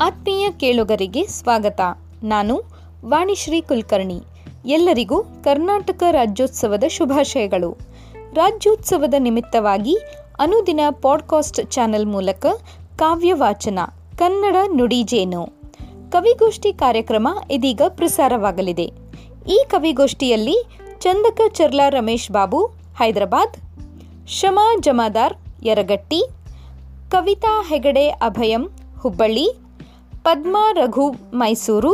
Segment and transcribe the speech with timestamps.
[0.00, 1.80] ಆತ್ಮೀಯ ಕೇಳುಗರಿಗೆ ಸ್ವಾಗತ.
[2.22, 2.62] ನಾನು
[3.04, 4.20] ವಾಣಿಶ್ರೀ ಕುಲಕರ್ಣಿ.
[4.66, 7.78] ಎಲ್ಲರಿಗೂ ಕರ್ನಾಟಕ ರಾಜ್ಯೋತ್ಸವದ ಶುಭಾಶಯಗಳು.
[8.34, 9.98] ರಾಜ್ಯೋತ್ಸವದ ನಿಮಿತ್ತವಾಗಿ
[10.40, 12.46] ಅನುದಿನ ಪಾಡ್ಕಾಸ್ಟ್ ಚಾನೆಲ್ ಮೂಲಕ
[12.96, 13.78] ಕಾವ್ಯ ವಾಚನ
[14.18, 15.46] ಕನ್ನಡ ನುಡಿಜೇನು
[16.10, 18.90] ಕವಿಗೋಷ್ಠಿ ಕಾರ್ಯಕ್ರಮ ಇದೀಗ ಪ್ರಸಾರವಾಗಲಿದೆ.
[19.48, 20.56] ಈ ಕವಿಗೋಷ್ಠಿಯಲ್ಲಿ
[20.98, 22.66] ಚಂದಕ ಚರ್ಲಾ ರಮೇಶ್ ಬಾಬು,
[22.98, 23.56] ಹೈದರಾಬಾದ್.
[24.28, 26.22] ಶಮಾ ಜಮಾದಾರ್ ಯರಗಟ್ಟಿ.
[27.10, 29.65] ಕವಿತಾ ಹೆಗಡೆ ಅಭಯಂ ಹುಬ್ಬಳ್ಳಿ.
[30.26, 31.90] ಪದ್ಮಾ ರಘು ಮೈಸೂರು,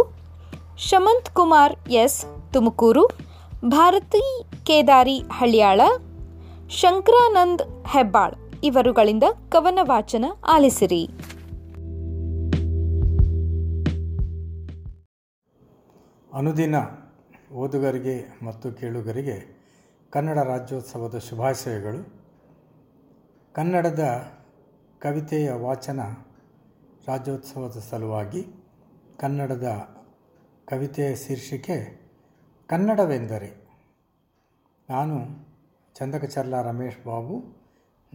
[0.79, 3.09] ಶಮಂತ್ ಕುಮಾರ್ ಎಸ್ ತುಮಕೂರು,
[3.69, 5.81] ಭಾರತಿ ಕೇದಾರಿ ಹಳ್ಯಾಳ,
[6.69, 11.05] ಶಂಕರಾನಂದ್ ಹೆಬ್ಬಾಳ್ ಇವರುಗಳಿಂದ ಕವನ ವಾಚನ ಆಲಿಸಿರಿ.
[16.33, 16.75] ಅನುದಿನ
[17.53, 19.39] ಓದುಗರಿಗೆ ಮತ್ತು ಕೇಳುಗರಿಗೆ
[20.11, 22.03] ಕನ್ನಡ ರಾಜ್ಯೋತ್ಸವದ ಶುಭಾಶಯಗಳು.
[23.53, 24.05] ಕನ್ನಡದ
[25.01, 26.01] ಕವಿತೆಯ ವಾಚನ
[27.07, 28.47] ರಾಜ್ಯೋತ್ಸವದ ಸಲುವಾಗಿ
[29.19, 29.69] ಕನ್ನಡದ
[30.65, 32.03] ಕವಿತೆಯ ಶೀರ್ಷಿಕೆ
[32.67, 33.69] ಕನ್ನಡವೆಂದರೆ.
[34.91, 35.47] ನಾನು
[35.95, 37.63] ಚಂದಕಚರ್ಲ ರಮೇಶ್ ಬಾಬು.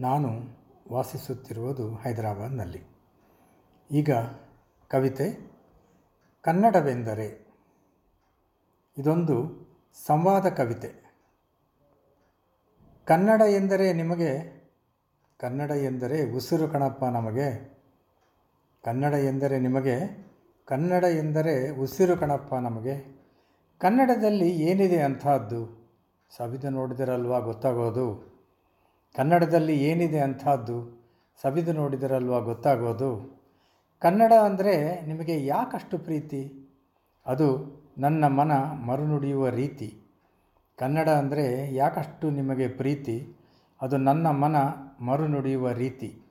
[0.00, 0.28] ನಾನು
[0.92, 2.82] ವಾಸಿಸುತ್ತಿರುವುದು ಹೈದರಾಬಾದ್ನಲ್ಲಿ.
[3.90, 4.10] ಈಗ
[4.88, 5.52] ಕವಿತೆ
[6.42, 7.54] ಕನ್ನಡವೆಂದರೆ.
[8.98, 9.68] ಇದೊಂದು
[10.06, 11.14] ಸಂವಾದ ಕವಿತೆ.
[13.04, 14.58] ಕನ್ನಡ ಎಂದರೆ ನಿಮಗೆ,
[15.38, 17.77] ಕನ್ನಡ ಎಂದರೆ ಉಸಿರು ಕಣಪ್ಪ ನಮಗೆ.
[18.84, 20.28] ಕನ್ನಡ ಎಂದರೆ ನಿಮಗೆ,
[20.66, 23.18] ಕನ್ನಡ ಎಂದರೆ ಉಸಿರು ಕಣಪ್ಪ ನಮಗೆ.
[23.80, 25.78] ಕನ್ನಡದಲ್ಲಿ ಏನಿದೆ ಅಂಥದ್ದು?
[26.36, 28.38] ಸವಿದು ನೋಡಿದಿರಲ್ವಾ ಗೊತ್ತಾಗೋದು?
[29.16, 31.06] ಕನ್ನಡದಲ್ಲಿ ಏನಿದೆ ಅಂಥದ್ದು?
[31.42, 33.38] ಸವಿದು ನೋಡಿದಿರಲ್ವಾ ಗೊತ್ತಾಗೋದು?
[34.00, 36.70] ಕನ್ನಡ ಅಂದರೆ ನಿಮಗೆ ಯಾಕಷ್ಟು ಪ್ರೀತಿ?
[37.26, 37.48] ಅದು
[37.98, 38.52] ನನ್ನ ಮನ
[38.86, 40.02] ಮರುನುಡಿಯುವ ರೀತಿ.
[40.78, 43.36] ಕನ್ನಡ ಅಂದರೆ ಯಾಕಷ್ಟು ನಿಮಗೆ ಪ್ರೀತಿ?
[43.82, 44.56] ಅದು ನನ್ನ ಮನ
[45.00, 46.22] ಮರುನುಡಿಯುವ ರೀತಿ.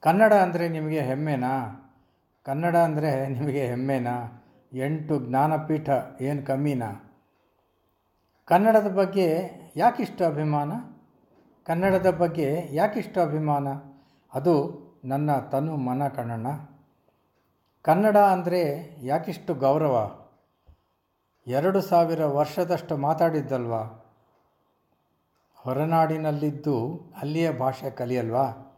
[0.00, 1.78] ಕನ್ನಡ ಅಂದರೆ ನಿಮಗೆ ಹೆಮ್ಮೆನಾ?
[2.44, 4.44] ಕನ್ನಡ ಅಂದರೆ ನಿಮಗೆ ಹೆಮ್ಮೆನಾ?
[4.72, 5.88] ಎಂಟು ಜ್ಞಾನಪೀಠ
[6.20, 7.08] ಏನು ಕಮ್ಮಿನಾ
[8.44, 10.72] ಕನ್ನಡದ ಬಗ್ಗೆ ಯಾಕಿಷ್ಟು ಅಭಿಮಾನ?
[11.64, 13.68] ಕನ್ನಡದ ಬಗ್ಗೆ ಯಾಕಿಷ್ಟು ಅಭಿಮಾನ?
[14.34, 14.54] ಅದು
[15.04, 16.46] ನನ್ನ ತನು ಮನ ಕಣ್ಣಣ್ಣ.
[17.82, 18.62] ಕನ್ನಡ ಅಂದರೆ
[19.02, 20.26] ಯಾಕಿಷ್ಟು ಗೌರವ?
[21.46, 23.82] ಎರಡು ಸಾವಿರ ವರ್ಷದಷ್ಟು ಮಾತಾಡಿದ್ದಲ್ವಾ?
[25.56, 28.76] ಹೊರನಾಡಿನಲ್ಲಿದ್ದು ಅಲ್ಲಿಯ ಭಾಷೆ ಕಲಿಯಲ್ವಾ?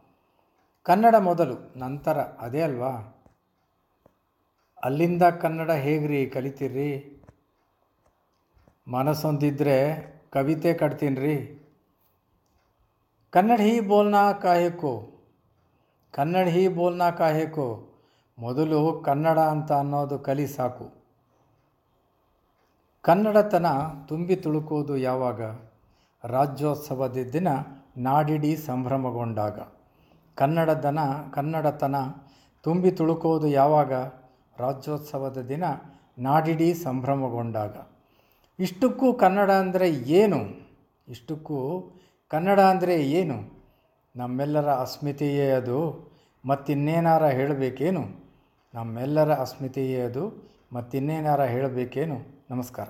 [0.83, 3.14] ಕನ್ನಡ ಮೊದಲು, ನಂತರ ಅದೇ ಅಲ್ವಾ?
[4.85, 6.89] ಅಲ್ಲಿಂದ ಕನ್ನಡ ಹೇಗ್ರಿ ಕಲಿತೀರಿ?
[8.87, 9.77] ಮನಸ್ಸೊಂದಿದ್ರೆ
[10.31, 11.61] ಕವಿತೆ ಕಟ್ತೀನಿ ರೀ
[13.29, 15.23] ಕನ್ನಡ ಹೀ ಬೋಲ್ನಾ ಕಾಯಕು?
[16.11, 17.95] ಕನ್ನಡ ಹೀ ಬೋಲ್ನಾ ಕಾಯಕು?
[18.39, 20.93] ಮೊದಲು ಕನ್ನಡ ಅಂತ ಅನ್ನೋದು ಕಲಿ ಸಾಕು.
[23.01, 23.65] ಕನ್ನಡತನ
[24.07, 25.41] ತುಂಬಿ ತುಳುಕೋದು ಯಾವಾಗ?
[26.23, 27.47] ರಾಜ್ಯೋತ್ಸವದ ದಿನ
[27.97, 29.59] ನಾಡಿಡೀ ಸಂಭ್ರಮಗೊಂಡಾಗ.
[30.35, 30.99] ಕನ್ನಡದನ
[31.31, 31.95] ಕನ್ನಡತನ
[32.61, 33.93] ತುಂಬಿ ತುಳುಕೋದು ಯಾವಾಗ?
[34.59, 35.63] ರಾಜ್ಯೋತ್ಸವದ ದಿನ
[36.19, 37.75] ನಾಡಿಡೀ ಸಂಭ್ರಮಗೊಂಡಾಗ.
[38.59, 40.39] ಇಷ್ಟಕ್ಕೂ ಕನ್ನಡ ಅಂದರೆ ಏನು?
[41.07, 41.89] ಇಷ್ಟಕ್ಕೂ
[42.27, 43.37] ಕನ್ನಡ ಅಂದರೆ ಏನು?
[44.15, 45.79] ನಮ್ಮೆಲ್ಲರ ಅಸ್ಮಿತೆಯೇ ಅದು,
[46.45, 48.03] ಮತ್ತಿನ್ನೇನಾರ ಹೇಳಬೇಕೇನು?
[48.73, 50.23] ನಮ್ಮೆಲ್ಲರ ಅಸ್ಮಿತೆಯೇ ಅದು,
[50.73, 52.45] ಮತ್ತಿನ್ನೇನಾರ ಹೇಳಬೇಕೇನು?
[52.51, 52.87] ನಮಸ್ಕಾರ.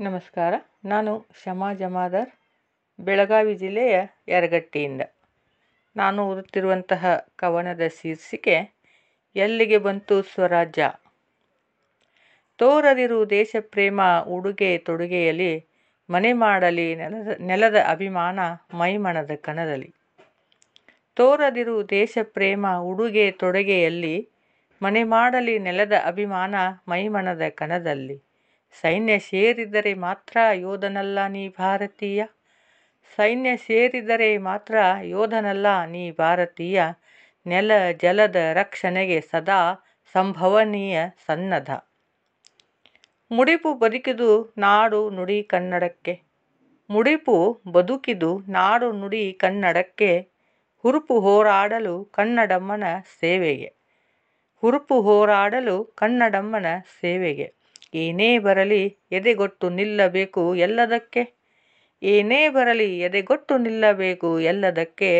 [0.00, 0.54] ನಮಸ್ಕಾರ.
[0.84, 2.30] ನಾನು ಶಮಾ ಜಮಾದಾರ್,
[3.00, 5.00] ಬೆಳಗಾವಿ ಜಿಲ್ಲೆಯ ಯರಗಟ್ಟಿಯಿಂದ.
[5.96, 8.70] ನಾನು ಓದುತ್ತಿರುವಂತಹ ಕವನದ ಶೀರ್ಷಿಕೆ,
[9.36, 10.90] ಎಲ್ಲಿಗೆ ಬಂತು ಸ್ವರಾಜ್ಯ?
[12.56, 15.66] ತೋರದಿರು ದೇಶ ಪ್ರೇಮ ಉಡುಗೆ ತೊಡುಗೆಯಲ್ಲಿ
[16.10, 18.38] ಮನೆ ಮಾಡಲಿ ನೆಲದ ನೆಲದ ಅಭಿಮಾನ
[18.74, 19.94] ಮೈಮಣದ ಕಣದಲ್ಲಿ.
[21.14, 24.28] ತೋರದಿರು ದೇಶ ಪ್ರೇಮ ಉಡುಗೆ ತೊಡುಗೆಯಲ್ಲಿ
[24.82, 26.54] ಮನೆ ಮಾಡಲಿ ನೆಲದ ಅಭಿಮಾನ
[26.88, 28.29] ಮೈಮಣದ ಕಣದಲ್ಲಿ.
[28.74, 32.24] ಸೈನ್ಯ ಸೇರಿದರೆ ಮಾತ್ರ ಯೋಧನಲ್ಲ ನೀ ಭಾರತೀಯ.
[33.16, 36.80] ಸೈನ್ಯ ಸೇರಿದರೆ ಮಾತ್ರ ಯೋಧನಲ್ಲ ನೀ ಭಾರತೀಯ.
[37.46, 37.72] ನೆಲ
[38.02, 41.70] ಜಲದ ರಕ್ಷಣೆಗೆ ಸದಾ ಸಂಭವನೀಯ ಸನ್ನದ್ಧ.
[43.30, 46.22] ಮುಡಿಪು ಬದುಕಿದು ನಾಡು ನುಡಿ ಕನ್ನಡಕ್ಕೆ.
[46.90, 50.30] ಮುಡಿಪು ಬದುಕಿದು ನಾಡು ನುಡಿ ಕನ್ನಡಕ್ಕೆ.
[50.84, 52.84] ಹುರುಪು ಹೋರಾಡಲು ಕನ್ನಡಮ್ಮನ
[53.20, 53.74] ಸೇವೆಗೆ.
[54.54, 56.66] ಹುರುಪು ಹೋರಾಡಲು ಕನ್ನಡಮ್ಮನ
[57.00, 57.59] ಸೇವೆಗೆ.
[57.94, 61.22] ಏನೇ ಬರಲಿ ಎದೆಗೊಟ್ಟು ನಿಲ್ಲಬೇಕು ಎಲ್ಲದಕ್ಕೆ?
[62.02, 65.10] ಏನೇ ಬರಲಿ ಎದೆಗೊಟ್ಟು ನಿಲ್ಲಬೇಕು ಎಲ್ಲದಕ್ಕೆ?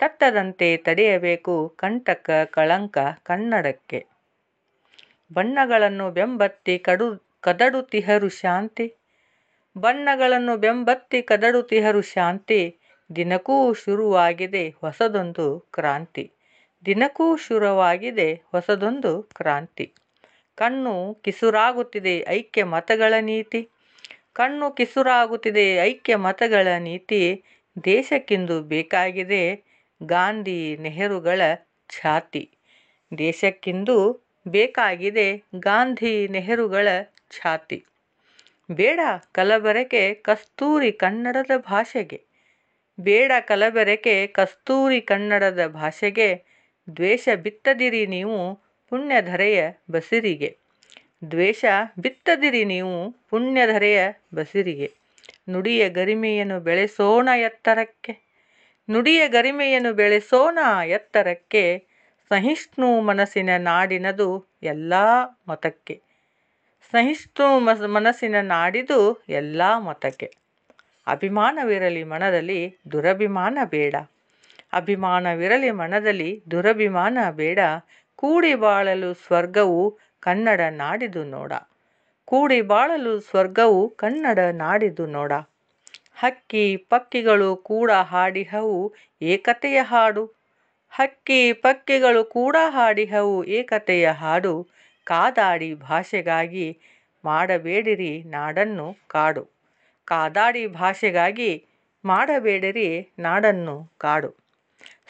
[0.00, 4.06] ತಟ್ಟದಂತೆ ತಡೆಯಬೇಕು ಕಂಟಕ ಕಳಂಕ ಕನ್ನಡಕ್ಕೆ.
[5.32, 7.08] ಬಣ್ಣಗಳನ್ನು ಬೆಂಬತ್ತಿ ಕಡು
[7.40, 8.86] ಕದಡುತಿಹರು ಶಾಂತಿ.
[9.76, 12.60] ಬಣ್ಣಗಳನ್ನು ಬೆಂಬತ್ತಿ ಕದಡುತಿಹರು ಶಾಂತಿ.
[13.10, 16.24] ದಿನಕ್ಕೂ ಶುರುವಾಗಿದೆ ಹೊಸದೊಂದು ಕ್ರಾಂತಿ.
[16.86, 19.86] ದಿನಕ್ಕೂ ಶುರುವಾಗಿದೆ ಹೊಸದೊಂದು ಕ್ರಾಂತಿ.
[20.60, 23.60] ಕಣ್ಣು ಕಿಸುರಾಗುತ್ತಿದೆ ಐಕ್ಯ ಮತಗಳ ನೀತಿ.
[24.32, 27.22] ಕಣ್ಣು ಕಿಸುರಾಗುತ್ತಿದೆ ಐಕ್ಯ ಮತಗಳ ನೀತಿ.
[27.84, 29.42] ದೇಶಕ್ಕಿಂದು ಬೇಕಾಗಿದೆ
[30.00, 31.40] ಗಾಂಧಿ ನೆಹರುಗಳ
[31.90, 32.44] ಛಾತಿ.
[33.12, 33.96] ದೇಶಕ್ಕಿಂದು
[34.46, 35.26] ಬೇಕಾಗಿದೆ
[35.58, 36.88] ಗಾಂಧಿ ನೆಹರುಗಳ
[37.30, 37.78] ಛಾತಿ.
[38.68, 39.00] ಬೇಡ
[39.32, 42.20] ಕಲಬೆರಕೆ ಕಸ್ತೂರಿ ಕನ್ನಡದ ಭಾಷೆಗೆ.
[42.98, 46.28] ಬೇಡ ಕಲಬೆರಕೆ ಕಸ್ತೂರಿ ಕನ್ನಡದ ಭಾಷೆಗೆ
[46.96, 48.38] ದ್ವೇಷ ಬಿತ್ತದಿರಿ ನೀವು.
[48.90, 50.56] ಪುಣ್ಯಧರೆಯ ಬಸಿರಿಗೆ.
[51.30, 51.64] ದ್ವೇಷ
[51.98, 54.00] ಬಿತ್ತದಿರಿ ನೀವು ಪುಣ್ಯಧರೆಯ
[54.34, 54.92] ಬಸಿರಿಗೆ.
[55.50, 58.18] ನುಡಿಯ ಗರಿಮೆಯನ್ನು ಬೆಳೆಸೋಣ ಎತ್ತರಕ್ಕೆ.
[58.90, 61.84] ನುಡಿಯ ಗರಿಮೆಯನ್ನು ಬೆಳೆಸೋಣ ಎತ್ತರಕ್ಕೆ.
[62.28, 64.92] ಸಹಿಷ್ಣು ಮನಸ್ಸಿನ ನಾಡಿನದು ಎಲ್ಲ
[65.48, 66.00] ಮತಕ್ಕೆ.
[66.92, 70.34] ಸಹಿಷ್ಣು ಮಸ್, ಮನಸ್ಸಿನ ನಾಡಿದು ಎಲ್ಲ ಮತಕ್ಕೆ.
[71.06, 73.94] ಅಭಿಮಾನವಿರಲಿ ಮನದಲ್ಲಿ ದುರಭಿಮಾನ ಬೇಡ.
[74.72, 77.58] ಅಭಿಮಾನವಿರಲಿ ಮನದಲ್ಲಿ ದುರಭಿಮಾನ ಬೇಡ.
[78.22, 81.52] ಕೂಡಿ ಬಾಳಲು ಸ್ವರ್ಗವು ಕನ್ನಡ ನಾಡಿದು ನೋಡ.
[82.24, 85.32] ಕೂಡಿ ಬಾಳಲು ಸ್ವರ್ಗವು ಕನ್ನಡ ನಾಡಿದು ನೋಡ.
[86.14, 90.24] ಹಕ್ಕಿ ಪಕ್ಕಿಗಳು ಕೂಡ ಹಾಡಿಹವು ಏಕತೆಯ ಹಾಡು.
[90.90, 94.68] ಹಕ್ಕಿ ಪಕ್ಕಿಗಳು ಕೂಡ ಹಾಡಿಹವು ಏಕತೆಯ ಹಾಡು.
[95.06, 96.80] ಕಾದಾಡಿ ಭಾಷೆಗಾಗಿ
[97.24, 99.44] ಮಾಡಬೇಡಿರಿ ನಾಡನ್ನು ಕಾಡು.
[100.04, 101.50] ಕಾದಾಡಿ ಭಾಷೆಗಾಗಿ
[102.04, 102.88] ಮಾಡಬೇಡಿರಿ
[103.18, 104.39] ನಾಡನ್ನು ಕಾಡು.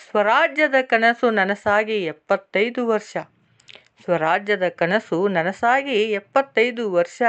[0.08, 3.16] ಸ್ವರಾಜ್ಯದ ಕನಸು ನನಸಾಗಿ ಎಪ್ಪತ್ತೈದು ವರ್ಷ.
[4.04, 7.22] ಸ್ವರಾಜ್ಯದ ಕನಸು ನನಸಾಗಿ ಎಪ್ಪತ್ತೈದು ವರ್ಷ.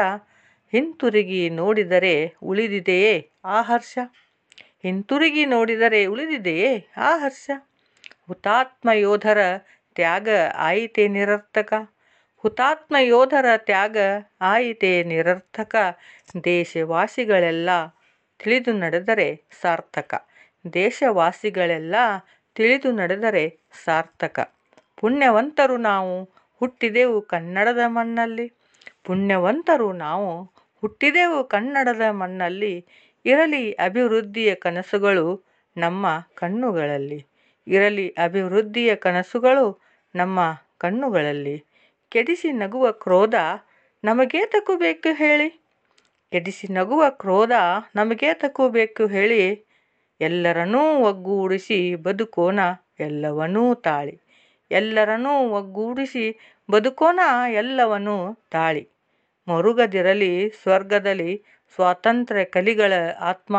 [0.74, 3.98] ಹಿಂತಿರುಗಿ ನೋಡಿದರೆ ಉಳಿದಿದೆಯೇ ಆ ಹರ್ಷ?
[4.84, 7.50] ಹಿಂತಿರುಗಿ ನೋಡಿದರೆ ಉಳಿದಿದೆಯೇ ಆ ಹರ್ಷ?
[8.28, 9.38] ಹುತಾತ್ಮ ಯೋಧರ
[9.96, 11.74] ತ್ಯಾಗ ಆಯಿತೇ ನಿರರ್ಥಕ?
[12.38, 13.98] ಹುತಾತ್ಮ ಯೋಧರ ತ್ಯಾಗ
[14.42, 15.76] ಆಯಿತೇ ನಿರರ್ಥಕ?
[16.44, 17.70] ದೇಶವಾಸಿಗಳೆಲ್ಲ
[18.40, 20.14] ತಿಳಿದು ನಡೆದರೆ ಸಾರ್ಥಕ.
[20.74, 21.96] ದೇಶವಾಸಿಗಳೆಲ್ಲ
[22.56, 23.44] ತಿಳಿದು ನಡೆದರೆ
[23.86, 24.39] ಸಾರ್ಥಕ.
[24.98, 26.24] ಪುಣ್ಯವಂತರು ನಾವು
[26.62, 28.48] ಹುಟ್ಟಿದೆವು ಕನ್ನಡದ ಮಣ್ಣಲ್ಲಿ.
[29.03, 30.44] ಪುಣ್ಯವಂತರು ನಾವು
[30.81, 32.86] ಹುಟ್ಟಿದೆವು ಕನ್ನಡದ ಮಣ್ಣಲ್ಲಿ.
[33.25, 35.45] ಇರಲಿ ಅಭಿವೃದ್ಧಿಯ ಕನಸುಗಳು
[35.77, 36.06] ನಮ್ಮ
[36.36, 37.25] ಕಣ್ಣುಗಳಲ್ಲಿ.
[37.68, 39.65] ಇರಲಿ ಅಭಿವೃದ್ಧಿಯ ಕನಸುಗಳು
[40.15, 40.39] ನಮ್ಮ
[40.77, 41.63] ಕಣ್ಣುಗಳಲ್ಲಿ.
[42.09, 43.36] ಕೆಡಿಸಿ ನಗುವ ಕ್ರೋಧ
[44.03, 45.50] ನಮಗೇತಕ್ಕೂ ಬೇಕು ಹೇಳಿ.
[46.31, 47.51] ಕೆಡಿಸಿ ನಗುವ ಕ್ರೋಧ
[47.95, 49.42] ನಮಗೇತಕ್ಕೂ ಬೇಕು ಹೇಳಿ.
[50.22, 52.60] ಎಲ್ಲರನ್ನೂ ಒಗ್ಗೂಡಿಸಿ ಬದುಕೋಣ
[53.00, 54.22] ಎಲ್ಲವನ್ನೂ ತಾಳಿ.
[54.72, 56.40] ಎಲ್ಲರನ್ನೂ ಒಗ್ಗೂಡಿಸಿ
[56.72, 57.20] ಬದುಕೋಣ
[57.54, 58.84] ಎಲ್ಲವನ್ನೂ ತಾಳಿ.
[59.48, 61.44] ಮರುಗದಿರಲಿ ಸ್ವರ್ಗದಲ್ಲಿ
[61.76, 63.56] ಸ್ವಾತಂತ್ರ್ಯ ಕಲಿಗಳ ಆತ್ಮ.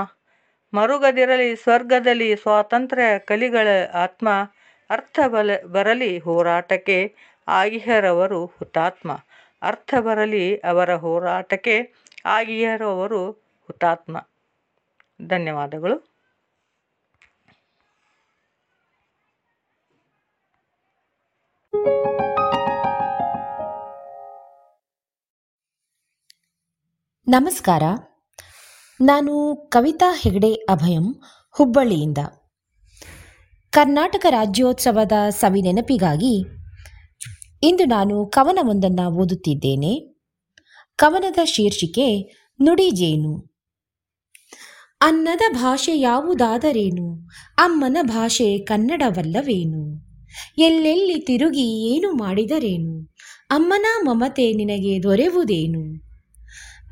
[0.75, 4.29] ಮರುಗದಿರಲಿ ಸ್ವರ್ಗದಲ್ಲಿ ಸ್ವಾತಂತ್ರ್ಯ ಕಲಿಗಳ ಆತ್ಮ.
[4.91, 6.99] ಅರ್ಥ ಬಲ, ಬರಲಿ ಹೋರಾಟಕ್ಕೆ
[7.49, 9.11] ಆಗಿಹರವರು ಹುತಾತ್ಮ.
[9.63, 11.77] ಅರ್ಥ ಬರಲಿ ಅವರ ಹೋರಾಟಕ್ಕೆ
[12.27, 13.23] ಆಗಿಹರವರು
[13.67, 14.15] ಹುತಾತ್ಮ.
[15.27, 16.12] ಧನ್ಯವಾದಗಳು.
[27.29, 27.83] ನಮಸ್ಕಾರ.
[29.01, 31.15] ನಾನು ಕವಿತಾ ಹೆಗಡೆ ಅಭಯಂ,
[31.51, 32.19] ಹುಬ್ಬಳ್ಳಿಯಿಂದ.
[33.71, 36.45] ಕರ್ನಾಟಕ ರಾಜ್ಯೋತ್ಸವದ ಸವಿ ನೆನಪಿಗಾಗಿ
[37.63, 40.21] ಇಂದು ನಾನು ಕವನವೊಂದನ್ನು ಓದುತ್ತಿದ್ದೇನೆ.
[40.97, 43.55] ಕವನದ ಶೀರ್ಷಿಕೆ ನುಡಿ ಜೇನು.
[45.01, 47.29] ಅನ್ನದ ಭಾಷೆ ಯಾವುದಾದರೇನು?
[47.59, 50.03] ಅಮ್ಮನ ಭಾಷೆ ಕನ್ನಡವಲ್ಲವೇನು?
[50.59, 53.15] ಎಲ್ಲೆಲ್ಲಿ ತಿರುಗಿ ಏನು ಮಾಡಿದರೇನು?
[53.51, 56.12] ಅಮ್ಮನ ಮಮತೆ ನಿನಗೆ ದೊರೆವುದೇನು?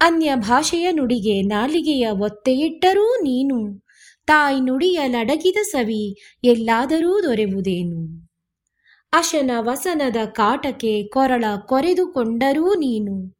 [0.02, 3.86] ಅನ್ಯ ಭಾಷೆಯ ನುಡಿಗೆ ನಾಲಿಗೆಯ ಒತ್ತೆಯಿಟ್ಟರೂ ನೀನು.
[4.26, 8.28] ತಾಯಿ ನುಡಿಯ ಲಡಗಿದ ಸವಿ ಎಲ್ಲಾದರೂ ದೊರೆವುದೇನು.
[9.12, 13.38] ಅಶನ ವಸನದ ಕಾಟಕ್ಕೆ ಕೊರಳ ಕೊರೆದುಕೊಂಡರೂ ನೀನು.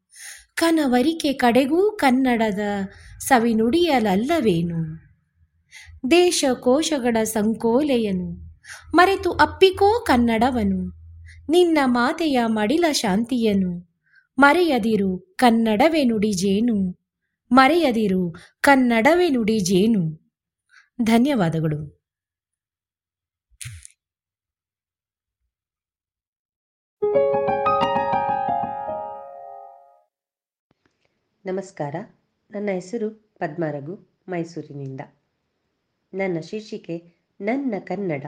[0.55, 2.59] ಕನವರಿಕೆ ಕಡೆಗೂ ಕನ್ನಡದ
[3.19, 5.11] ಸವಿ ನುಡಿಯಲಲ್ಲವೇನು.
[6.11, 8.61] ದೇಶ ಕೋಶಗಳ ಸಂಕೋಲೆಯನು.
[8.97, 10.93] ಮರೆತು ಅಪ್ಪಿಕೋ ಕನ್ನಡವನು.
[11.50, 13.90] ನಿನ್ನ ಮಾತೆಯ ಮಡಿಲ ಶಾಂತಿಯನು.
[14.41, 16.99] ಮರೆಯದಿರು ಕನ್ನಡವೇ ನುಡಿ ಜೇನು.
[17.53, 20.33] ಮರೆಯದಿರು ಕನ್ನಡವೇ ನುಡಿ ಜೇನು.
[21.03, 22.01] ಧನ್ಯವಾದಗಳು.
[31.47, 31.97] ನಮಸ್ಕಾರ.
[32.51, 35.01] ನನ್ನ ಹೆಸರು ಪದ್ಮರಘು ಮೈಸೂರಿನಿಂದ.
[36.15, 38.25] ನನ್ನ ಶೀರ್ಷಿಕೆ, ನನ್ನ ಕನ್ನಡ.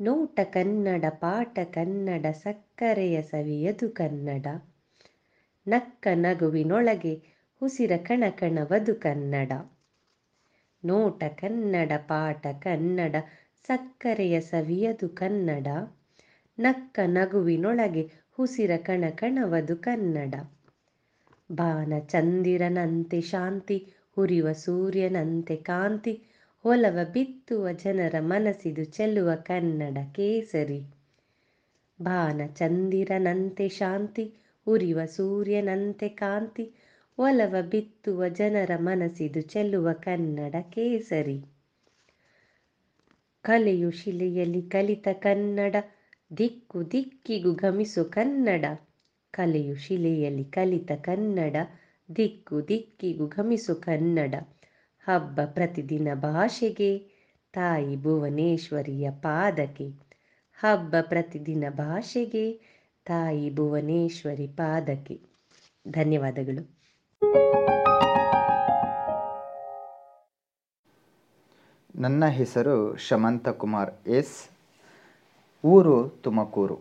[0.00, 4.46] ನೋಟ ಕನ್ನಡ, ಪಾಠ ಕನ್ನಡ, ಸಕ್ಕರೆಯ ಸವಿಯದು ಕನ್ನಡ.
[5.68, 7.22] ನಕ್ಕ ನಗುವಿನೊಳಗೆ
[7.60, 9.52] ಹುಸಿರ ಕಣಕಣವದು ಕನ್ನಡ.
[10.84, 13.16] ನೋಟ ಕನ್ನಡ, ಪಾಠ ಕನ್ನಡ,
[13.66, 15.66] ಸಕ್ಕರೆಯ ಸವಿಯದು ಕನ್ನಡ.
[16.58, 20.34] ನಕ್ಕ ನಗುವಿನೊಳಗೆ ಹುಸಿರ ಕಣಕಣವದು ಕನ್ನಡ.
[21.52, 26.33] ಬಾನ ಚಂದಿರನಂತೆ ಶಾಂತಿ, ಹುರಿವ ಸೂರ್ಯನಂತೆ ಕಾಂತಿ
[26.64, 30.80] ಒಲವ ಬಿತ್ತುವ ಜನರ ಮನಸಿದು ಚೆಲ್ಲುವ ಕನ್ನಡ ಕೇಸರಿ.
[32.02, 34.34] ಬಾನ ಚಂದಿರನಂತೆ ಶಾಂತಿ,
[34.66, 36.72] ಉರಿವ ಸೂರ್ಯನಂತೆ ಕಾಂತಿ,
[37.18, 41.44] ಒಲವ ಬಿತ್ತುವ ಜನರ ಮನಸಿದು ಚೆಲ್ಲುವ ಕನ್ನಡ ಕೇಸರಿ.
[43.42, 45.76] ಕಲೆಯು ಶಿಲೆಯಲ್ಲಿ ಕಲಿತ ಕನ್ನಡ,
[46.38, 48.64] ದಿಕ್ಕು ದಿಕ್ಕಿಗೂ ಗಮಿಸು ಕನ್ನಡ.
[49.30, 51.56] ಕಲೆಯು ಶಿಲೆಯಲ್ಲಿ ಕಲಿತ ಕನ್ನಡ,
[52.16, 54.34] ದಿಕ್ಕು ದಿಕ್ಕಿಗೂ ಗಮಿಸು ಕನ್ನಡ.
[55.06, 56.98] ಹಬ್ಬ ಪ್ರತಿದಿನ ಭಾಷೆಗೆ,
[57.52, 59.88] ತಾಯಿ ಭುವನೇಶ್ವರಿಯ ಪಾದಕ್ಕೆ.
[60.58, 62.60] ಹಬ್ಬ ಪ್ರತಿದಿನ ಭಾಷೆಗೆ,
[63.04, 65.20] ತಾಯಿ ಭುವನೇಶ್ವರಿ ಪಾದಕ್ಕೆ.
[65.88, 66.84] ಧನ್ಯವಾದಗಳು.
[71.96, 74.48] ನನ್ನ ಹೆಸರು ಶಮಂತಕುಮಾರ್ ಎಸ್,
[75.64, 76.80] ಊರು ತುಮಕೂರು.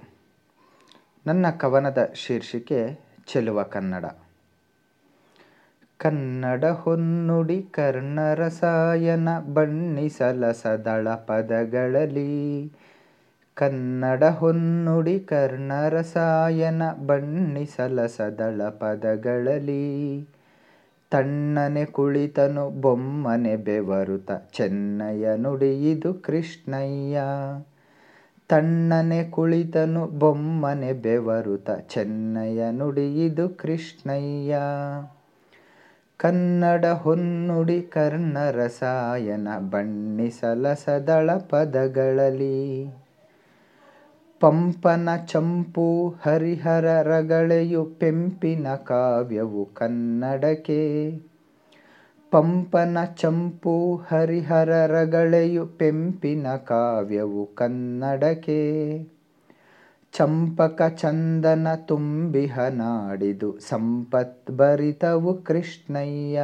[1.25, 4.05] ನನ್ನ ಕವನದ ಶೀರ್ಷಿಕೆ, ಚೆಲುವ ಕನ್ನಡ.
[5.97, 12.71] ಕನ್ನಡ ಹೊನ್ನುಡಿ ಕರ್ಣರಸಾಯನ ಬಣ್ಣಿಸಲಸದಳ ಪದಗಳಲ್ಲಿ.
[13.53, 20.27] ಕನ್ನಡ ಹೊನ್ನುಡಿ ಕರ್ಣರಸಾಯನ ಬಣ್ಣಿಸಲಸದಳ ಪದಗಳಲ್ಲಿ.
[21.11, 27.21] ತಣ್ಣನೆ ಕುಳಿತನು ಬೊಮ್ಮನೆ ಬೆವರುತ ಚೆನ್ನಯ ನುಡಿಯಿದು ಕೃಷ್ಣಯ್ಯ.
[28.49, 34.57] ತಣ್ಣನೆ ಕುಳಿತನು ಬೊಮ್ಮನೆ ಬೆವರುತ ಚೆನ್ನಯ ನುಡಿಯಿದು ಕೃಷ್ಣಯ್ಯ.
[36.23, 42.87] ಕನ್ನಡ ಹೊನ್ನುಡಿ ಕರ್ಣ ರಸಾಯನ ಬಣ್ಣಿಸಲಸದಳ ಪದಗಳಲ್ಲಿ.
[44.39, 51.11] ಪಂಪನ ಚಂಪು ಹರಿಹರ ರಗಳೆಯು ಪೆಂಪಿನ ಕಾವ್ಯವು ಕನ್ನಡಕ್ಕೆ.
[52.31, 58.83] ಪಂಪನ ಚಂಪು ಹರಿಹರ ರಗಳೆಯು ಪೆಂಪಿನ ಕಾವ್ಯವು ಕನ್ನಡಕ್ಕೆ.
[60.17, 66.41] ಚಂಪಕ ಚಂದನ ತುಂಬಿಹ ನಾಡಿದು ಸಂಪತ್ಭರಿತವು ಕೃಷ್ಣಯ್ಯ.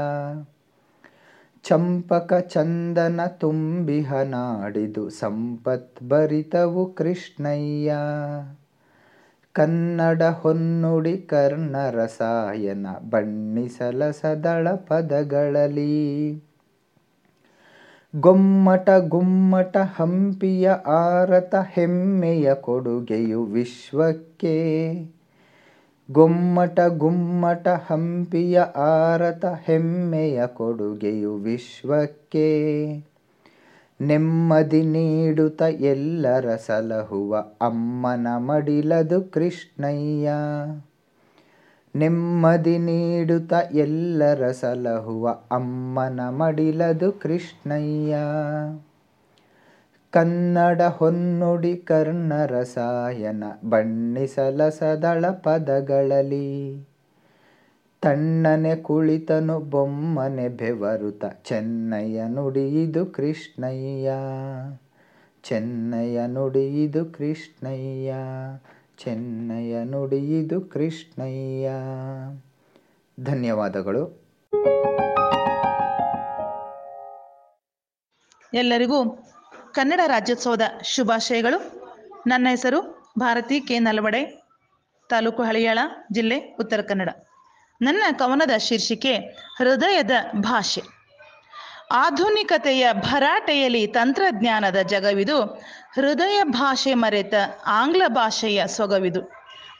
[1.63, 7.93] ಚಂಪಕ ಚಂದನ ತುಂಬಿಹ ನಾಡಿದು ಸಂಪತ್ಭರಿತವು ಕೃಷ್ಣಯ್ಯ.
[9.53, 16.48] ಕನ್ನಡ ಹೊನ್ನುಡಿ ಕರ್ಣರಸಾಯನ ರಸಾಯನ ಬಣ್ಣಿಸಲಸದಳ ಪದಗಳಲ್ಲಿ
[18.15, 24.93] ಗೊಮ್ಮಟ ಗುಮ್ಮಟ ಹಂಪಿಯ ಆರತ ಹೆಮ್ಮೆಯ ಕೊಡುಗೆಯು ವಿಶ್ವಕ್ಕೆ.
[26.11, 32.87] ಗೊಮ್ಮಟ ಗುಮ್ಮಟ ಹಂಪಿಯ ಆರತ ಹೆಮ್ಮೆಯ ಕೊಡುಗೆಯು ವಿಶ್ವಕ್ಕೆ.
[34.01, 40.29] ನೆಮ್ಮದಿ ನೀಡುತ್ತ ಎಲ್ಲರ ಸಲಹುವ ಅಮ್ಮನ ಮಡಿಲದು ಕೃಷ್ಣಯ್ಯ.
[41.95, 48.15] ನೆಮ್ಮದಿ ನೀಡುತ್ತ ಎಲ್ಲರ ಸಲಹುವ ಅಮ್ಮನ ಮಡಿಲದು ಕೃಷ್ಣಯ್ಯ.
[50.11, 56.87] ಕನ್ನಡ ಹೊನ್ನುಡಿ ಕರ್ಣರಸಾಯನ ಬಣ್ಣಿಸಲ ಸದಳ ಪದಗಳಲ್ಲಿ.
[58.01, 64.11] ತಣ್ಣನೆ ಕುಳಿತನು ಬೊಮ್ಮನೆ ಬೆವರುತ ಚೆನ್ನಯ್ಯ ನುಡಿಯಿದು ಕೃಷ್ಣಯ್ಯ.
[65.43, 68.13] ಚೆನ್ನಯ್ಯ ನುಡಿಯಿದು ಕೃಷ್ಣಯ್ಯ.
[68.99, 71.69] ಚೆನ್ನಯ್ಯ ನುಡಿಯಿದು ಕೃಷ್ಣಯ್ಯ.
[73.23, 74.29] ಧನ್ಯವಾದಗಳು.
[78.53, 79.09] ಎಲ್ಲರಿಗೂ
[79.71, 81.87] ಕನ್ನಡ ರಾಜ್ಯೋತ್ಸವದ ಶುಭಾಶಯಗಳು.
[82.27, 83.79] ನನ್ನ ಹೆಸರು ಭಾರತಿ ಕೆ.
[83.79, 84.43] ನಲವಡೆ,
[85.09, 85.79] ತಾಲೂಕು ಹಳಿಯಾಳ
[86.11, 87.09] ಜಿಲ್ಲೆ ಉತ್ತರ ಕನ್ನಡ.
[87.81, 89.15] ನನ್ನ ಕವನದ ಶೀರ್ಷಿಕೆ
[89.57, 90.98] ಹೃದಯದ ಭಾಷೆ.
[91.91, 95.41] ಆಧುನಿಕತೆಯ ಭರಾಟೆಯಲ್ಲಿ ತಂತ್ರಜ್ಞಾನದ ಜಗವಿದು,
[95.95, 97.33] ಹೃದಯ ಭಾಷೆ ಮರೆತ
[97.67, 99.31] ಆಂಗ್ಲ ಭಾಷೆಯ ಸೊಗವಿದು.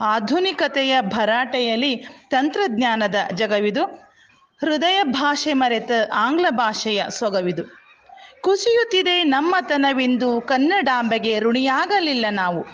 [0.02, 1.96] ಆಧುನಿಕತೆಯ ಭರಾಟೆಯಲ್ಲಿ
[2.30, 3.84] ತಂತ್ರಜ್ಞಾನದ ಜಗವಿದು,
[4.62, 7.64] ಹೃದಯ ಭಾಷೆ ಮರೆತ ಆಂಗ್ಲ ಭಾಷೆಯ ಸೊಗವಿದು.
[8.42, 12.66] ಕುಸಿಯುತ್ತಿದೆ ನಮ್ಮತನವೆಂದು ಕನ್ನಡಾಂಬೆಗೆ ಋಣಿಯಾಗಲಿಲ್ಲ ನಾವು.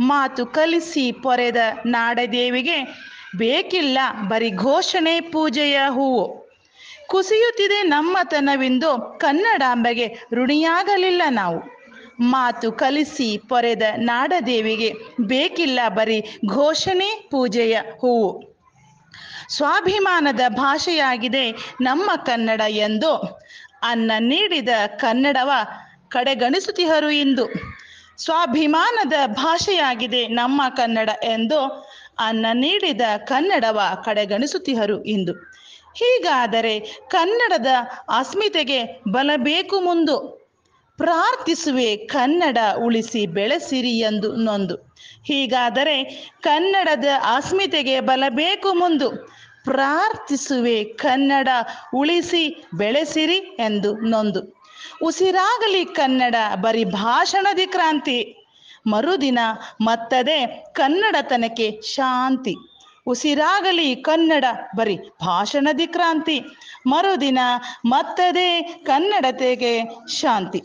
[0.00, 1.56] ಮಾತು ಕಲಿಸಿ ಪೊರೆದ
[1.86, 6.37] ನಾಡದೇವಿಗೆ ಬೇಕಿಲ್ಲ ಬರಿ ಘೋಷಣೆ ಪೂಜೆಯ ಹೂವು.
[7.08, 11.78] ಕುಸಿಯುತ್ತಿದೆ ನಮ್ಮತನವೆಂದು ಕನ್ನಡಾಂಬೆಗೆ ಋಣಿಯಾಗಲಿಲ್ಲ ನಾವು.
[12.20, 18.30] ಮಾತು ಕಲಿಸಿ ಪೊರೆದ ನಾಡದೇವಿಗೆ ಬೇಕಿಲ್ಲ ಬರೀ ಘೋಷಣೆ ಪೂಜೆಯ ಹೂವು.
[19.48, 21.50] ಸ್ವಾಭಿಮಾನದ ಭಾಷೆಯಾಗಿದೆ
[21.80, 23.12] ನಮ್ಮ ಕನ್ನಡ ಎಂದು.
[23.82, 25.50] ಅನ್ನ ನೀಡಿದ ಕನ್ನಡವ
[26.08, 27.46] ಕಡೆಗಣಿಸುತ್ತಿಹರು ಇಂದು.
[28.16, 31.60] ಸ್ವಾಭಿಮಾನದ ಭಾಷೆಯಾಗಿದೆ ನಮ್ಮ ಕನ್ನಡ ಎಂದು
[32.18, 35.58] ಅನ್ನ ನೀಡಿದ ಕನ್ನಡವ ಕಡೆಗಣಿಸುತ್ತಿಹರು ಇಂದು.
[35.98, 37.66] ಹೀಗಾದರೆ ಕನ್ನಡದ
[38.08, 40.16] ಅಸ್ಮಿತೆಗೆ ಬಲ ಬೇಕು ಮುಂದು.
[40.96, 44.76] ಪ್ರಾರ್ಥಿಸುವೆ, ಕನ್ನಡ ಉಳಿಸಿ ಬೆಳೆಸಿರಿ ಎಂದು ನೊಂದು.
[45.24, 45.96] ಹೀಗಾದರೆ
[46.40, 49.10] ಕನ್ನಡದ ಅಸ್ಮಿತೆಗೆ ಬಲ ಬೇಕು ಮುಂದು.
[49.64, 51.48] ಪ್ರಾರ್ಥಿಸುವೆ, ಕನ್ನಡ
[51.94, 54.58] ಉಳಿಸಿ ಬೆಳೆಸಿರಿ ಎಂದು ನೊಂದು.
[55.02, 58.18] ಉಸಿರಾಗಲಿ ಕನ್ನಡ, ಬರಿ ಭಾಷಣದಿ ಕ್ರಾಂತಿ.
[58.86, 59.38] ಮರುದಿನ
[59.80, 62.54] ಮತ್ತದೆ ಕನ್ನಡತನಕ್ಕೆ ಶಾಂತಿ.
[63.08, 64.44] ಉಸಿರಾಗಲಿ ಕನ್ನಡ
[64.76, 66.44] ಬರಿ ಭಾಷಣದಿ ಕ್ರಾಂತಿ.
[66.86, 67.38] ಮರುದಿನ
[67.86, 70.62] ಮತ್ತದೇ ಕನ್ನಡತೆಗೆ ಶಾಂತಿ.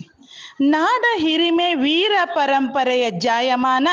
[0.61, 3.87] ನಾಡ ಹಿರಿಮೆ ವೀರ ಪರಂಪರೆಯ ಜಾಯಮಾನ.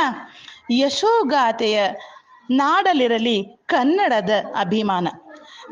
[0.72, 1.82] ಯಶೋಗಾಥೆಯ
[2.50, 4.30] ನಾಡಲಿರಲಿ ಕನ್ನಡದ
[4.60, 5.08] ಅಭಿಮಾನ.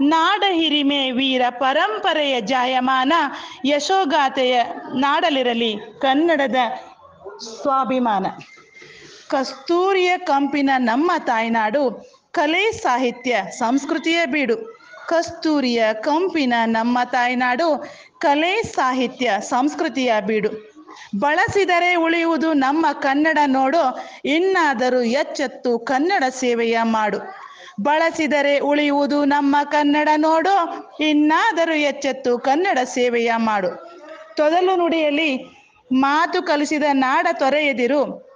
[0.01, 3.13] ನಾಡ ಹಿರಿಮೆ ವೀರ ಪರಂಪರೆಯ ಜಾಯಮಾನ.
[3.65, 4.63] ಯಶೋಗಾಥೆಯ
[4.95, 6.57] ನಾಡಲಿರಲಿ ಕನ್ನಡದ
[7.39, 8.27] ಸ್ವಾಭಿಮಾನ.
[9.29, 14.57] ಕಸ್ತೂರಿಯ ಕಂಪಿನ ನಮ್ಮ ತಾಯ್ನಾಡು ಕಲೆ ಸಾಹಿತ್ಯ, ಸಂಸ್ಕೃತಿಯ ಬೀಡು.
[15.09, 17.85] ಕಸ್ತೂರಿಯ ಕಂಪಿನ ನಮ್ಮ ತಾಯ್ನಾಡು
[18.19, 20.49] ಕಲೆ ಸಾಹಿತ್ಯ, ಸಂಸ್ಕೃತಿಯ ಬೀಡು.
[21.19, 23.83] ಬಳಸಿದರೆ ಉಳಿಯುವುದು ನಮ್ಮ ಕನ್ನಡ ನೋಡು,
[24.25, 27.19] ಇನ್ನಾದರೂ ಎಚ್ಚೆತ್ತು ಕನ್ನಡ ಸೇವೆಯ ಮಾಡು.
[27.83, 30.55] ಬಳಸಿದರೆ ಉಳಿಯುವುದು ನಮ್ಮ ಕನ್ನಡ ನೋಡು,
[31.05, 33.71] ಇನ್ನಾದರೂ ಎಚ್ಚೆತ್ತು ಕನ್ನಡ ಸೇವೆಯ ಮಾಡು.
[34.37, 35.31] ತೊದಲು ನುಡಿಯಲ್ಲಿ
[35.93, 38.28] ಮಾತು ಕಲಿಸಿದ ನಾಡ ತೊರೆಯದಿರು.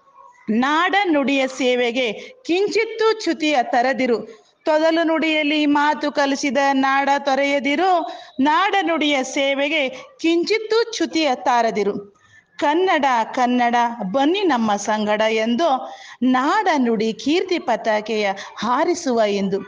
[0.50, 2.12] ನಾಡ ನುಡಿಯ ಸೇವೆಗೆ
[2.46, 4.42] ಕಿಂಚಿತ್ತೂ ಚ್ಯುತಿಯ ತರದಿರು.
[4.64, 9.88] ತೊದಲು ನುಡಿಯಲ್ಲಿ ಮಾತು ಕಲಿಸಿದ ನಾಡ ತೊರೆಯದಿರು ನಾಡ ನುಡಿಯ ಸೇವೆಗೆ
[10.20, 12.22] ಕಿಂಚಿತ್ತೂ ಚ್ಯುತಿಯ ತಾರದಿರು.
[12.58, 13.76] ಕನ್ನಡ ಕನ್ನಡ,
[14.12, 19.60] ಬನ್ನಿ ನಮ್ಮ ಸಂಗಡ ಎಂದು ನಾಡ ನುಡಿ ಕೀರ್ತಿ ಪತಾಕೆಯ ಹಾರಿಸುವ ಎಂದು.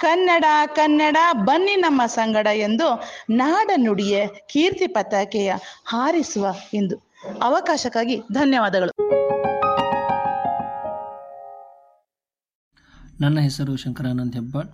[0.00, 5.52] ಕನ್ನಡ ಕನ್ನಡ, ಬನ್ನಿ ನಮ್ಮ ಸಂಗಡ ಎಂದು ನಾಡ ನುಡಿಯ ಕೀರ್ತಿ ಪತಾಕೆಯ
[5.86, 9.10] ಹಾರಿಸುವ ಎಂದು ಅವಕಾಶಕ್ಕಾಗಿ ಧನ್ಯವಾದಗಳು.
[13.20, 14.68] ನನ್ನ ಹೆಸರು ಶಂಕರಾನಂದ್ ಹೆಬ್ಬಾಳ್,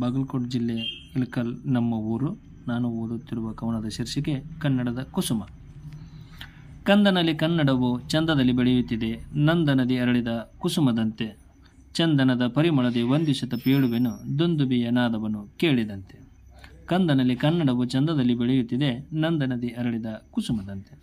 [0.00, 0.74] ಬಾಗಲಕೋಟೆ ಜಿಲ್ಲೆ
[1.16, 2.36] ಇಳಕಲ್ ನಮ್ಮ ಊರು.
[2.68, 5.42] ನಾನು ಓದುತ್ತಿರುವ ಕವನದ ಶೀರ್ಷಿಕೆ ಕನ್ನಡದ ಕುಸುಮ.
[6.84, 9.20] ಕಂದನಲ್ಲಿ ಕನ್ನಡವು ಚಂದದಲ್ಲಿ ಬೆಳೆಯುತ್ತಿದೆ.
[9.34, 11.38] ನಂದನದಿ ಅರಳಿದ ಕುಸುಮದಂತೆ,
[11.94, 16.18] ಚಂದನದ ಪರಿಮಳದಿ ವಂದಿಸುತ್ತ ಪೇಳುವೆನು ದುಂದುಬಿಯ ನಾದವನು ಕೇಳಿದಂತೆ.
[16.86, 19.08] ಕಂದನಲ್ಲಿ ಕನ್ನಡವು ಚಂದದಲ್ಲಿ ಬೆಳೆಯುತ್ತಿದೆ.
[19.12, 20.98] ನಂದನದಿ ಅರಳಿದ ಕುಸುಮದಂತೆ.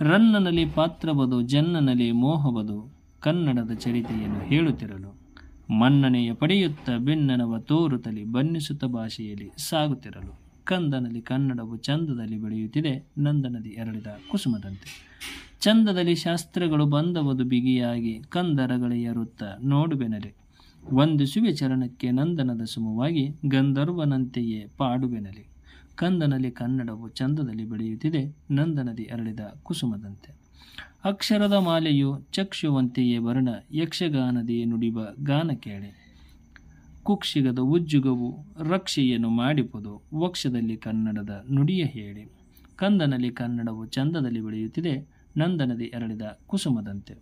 [0.00, 5.25] ರನ್ನನಲ್ಲಿ ಪಾತ್ರವದು, ಜನ್ನನಲ್ಲಿ ಮೋಹವದು, ಕನ್ನಡದ ಚರಿತೆಯನ್ನು ಹೇಳುತ್ತಿರಲು.
[5.70, 10.38] ಮನ್ನಣೆಯ ಪಡೆಯುತ್ತ ಬೆನ್ನನವ ತೋರುತ್ತಲಿ ಬನ್ನಿಸುತ್ತ ಭಾಷೆಯಲ್ಲಿ ಸಾಗುತ್ತಿರಲು.
[10.64, 15.06] ಕಂದನಲ್ಲಿ ಕನ್ನಡವು ಚಂದದಲ್ಲಿ ಬೆಳೆಯುತ್ತಿದೆ ನಂದನದಿ ಅರಳಿದ ಕುಸುಮದಂತೆ.
[15.60, 20.46] ಚಂದದಲ್ಲಿ ಶಾಸ್ತ್ರಗಳು ಬಂದವದು ಬಿಗಿಯಾಗಿ ಕಂದರಗಳೆಯರುತ್ತ ನೋಡುವೆನಲೆ
[21.26, 25.46] ಸುವೆ ಚರಣಕ್ಕೆ ನಂದನದ ಸುಮವಾಗಿ ಗಂಧರ್ವನಂತೆಯೇ ಪಾಡುವೆನಲೆ
[25.94, 30.45] ಕಂದನಲ್ಲಿ ಕನ್ನಡವು ಚಂದದಲ್ಲಿ ಬೆಳೆಯುತ್ತಿದೆ, ನಂದನದಿ ಅರಳಿದ ಕುಸುಮದಂತೆ.
[31.06, 36.14] ಅಕ್ಷರದ ಮಾಲೆಯು ಚಕ್ಷುವಂತೆಯೇ ವರ್ಣ, ಯಕ್ಷಗಾನದೇ ನುಡಿಬ ಗಾನ ಕೇಳೆ.
[37.02, 42.30] ಕುಕ್ಷಿಗದ ಉಜ್ಜುಗವು ರಕ್ಷೆಯನ್ನು ಮಾಡಿಪುದು, ವಕ್ಷದಲ್ಲಿ ಕನ್ನಡದ ನುಡಿಯ ಹೇಳಿ.
[42.76, 47.14] ಕಂದನಲ್ಲಿ ಕನ್ನಡವು ಚಂದದಲ್ಲಿ ಬೆಳೆಯುತ್ತಿದೆ, ನಂದನದಿ ಅರಳಿದ ಕುಸುಮದಂತೆ.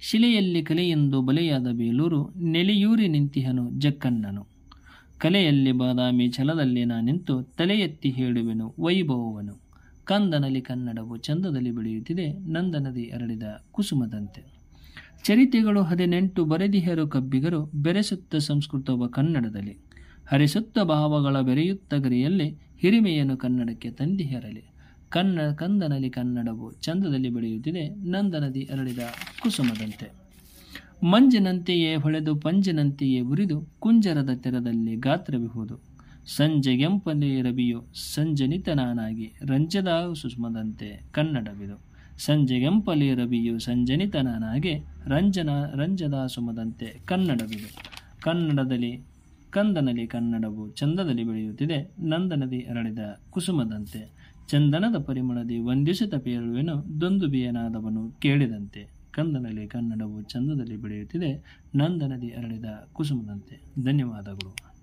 [0.00, 4.46] ಶಿಲೆಯಲ್ಲಿ ಕಲೆಯೆಂದು ಬಲೆಯಾದ ಬೇಲೂರು, ನೆಲೆಯೂರಿ ನಿಂತಿಹನು ಜಕ್ಕಣ್ಣನು.
[5.18, 9.67] ಕಲೆಯಲ್ಲಿ ಬಾದಾಮಿ ಛಲದಲ್ಲಿ ನಾ ನಿಂತು ತಲೆ ಎತ್ತಿ ಹೇಳುವೆನು ವೈಭವವನು.
[10.08, 13.42] ಕಂದನಲ್ಲಿ ಕನ್ನಡವು ಚಂದದಲ್ಲಿ ಬೆಳೆಯುತ್ತಿದೆ, ನಂದನದಿ ಅರಳಿದ
[13.72, 14.58] ಕುಸುಮದಂತೆ.
[15.24, 19.76] ಚರಿತೆಗಳು ಹದಿನೆಂಟು ಬರೆದಿಹರು ಕಬ್ಬಿಗರು ಬೆರೆಸುತ್ತ ಸಂಸ್ಕೃತವ ಕನ್ನಡದಲ್ಲಿ.
[20.26, 24.64] ಹರಿಸುತ್ತ ಭಾವಗಳ ಬೆರೆಯುತ್ತ ಗರಿಯಲ್ಲಿ ಹಿರಿಮೆಯನ್ನು ಕನ್ನಡಕ್ಕೆ ತಂದಿಹರಲಿ.
[25.08, 28.98] ಕನ್ನ, ಕಂದನಲ್ಲಿ ಕನ್ನಡವು ಚಂದದಲ್ಲಿ ಬೆಳೆಯುತ್ತಿದೆ, ನಂದನದಿ ಅರಳಿದ
[29.42, 30.12] ಕುಸುಮದಂತೆ.
[31.06, 35.87] ಮಂಜಿನಂತೆಯೇ ಹೊಳೆದು, ಪಂಜಿನಂತೆಯೇ ಉರಿದು, ಕುಂಜರದ ತೆರದಲ್ಲಿ ಗಾತ್ರವಿಹುದು.
[36.36, 41.80] ಸಂಜೆಗೆಂಪಲಿ ರವಿಯು ಸಂಜನಿತನಾನಾಗಿ ರಂಜದ ಸುಷ್ಮದಂತೆ ಕನ್ನಡವಿದು.
[42.18, 47.68] ಸಂಜೆಗೆಂಪಲಿ ರವಿಯು ಸಂಜನಿತನಾನಾಗೆ ರಂಜನ, ರಂಜದ ಸುಮದಂತೆ ಕನ್ನಡವಿದು.
[48.20, 49.02] ಕನ್ನಡದಲ್ಲಿ,
[49.50, 51.90] ಕಂದನಲ್ಲಿ ಕನ್ನಡವು ಚಂದದಲ್ಲಿ ಬೆಳೆಯುತ್ತಿದೆ.
[52.00, 52.98] ನಂದನದಿ ಅರಳಿದ
[53.30, 54.10] ಕುಸುಮದಂತೆ
[54.48, 61.60] ಚಂದನದ ಪರಿಮಳದಿ ವಂದಿಸಿದ ಪೇರುವೆನು ದೊಂದುಬಿಯನಾದವನು ಕೇಳಿದಂತೆ ಕಂದನಲ್ಲಿ ಕನ್ನಡವು ಚಂದದಲ್ಲಿ ಬೆಳೆಯುತ್ತಿದೆ.
[61.74, 63.60] ನಂದನದಿ ಅರಳಿದ ಕುಸುಮದಂತೆ.
[63.84, 64.77] ಧನ್ಯವಾದಗಳು.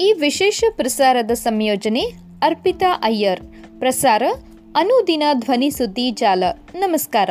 [0.00, 2.00] ಈ ವಿಶೇಷ ಪ್ರಸಾರದ ಸಂಯೋಜನೆ
[2.42, 3.40] ಅರ್ಪಿತಾ ಅಯ್ಯರ್.
[3.78, 4.22] ಪ್ರಸಾರ
[4.76, 6.44] ಅನುದಿನ ಧ್ವನಿ ಸುದ್ದಿ ಜಾಲ.
[6.74, 7.30] ನಮಸ್ಕಾರ.